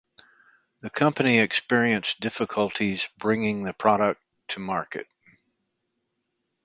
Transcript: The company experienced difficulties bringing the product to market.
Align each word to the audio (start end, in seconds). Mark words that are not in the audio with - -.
The 0.79 0.89
company 0.89 1.37
experienced 1.37 2.21
difficulties 2.21 3.07
bringing 3.19 3.61
the 3.61 3.73
product 3.75 4.19
to 4.47 4.59
market. 4.59 5.05